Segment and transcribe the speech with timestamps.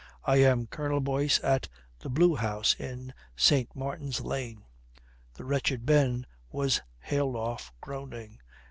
[0.25, 1.69] I am Colonel Boyce at
[1.99, 3.69] the Blue House in St.
[3.75, 4.65] Martin's Lane."
[5.35, 8.39] The wretched Ben was haled off, groaning.